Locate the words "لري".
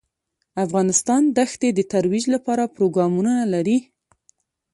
3.53-3.77